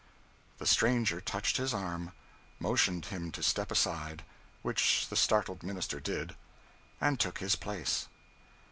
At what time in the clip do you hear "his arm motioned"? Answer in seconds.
1.57-3.05